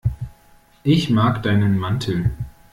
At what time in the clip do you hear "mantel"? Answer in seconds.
1.77-2.31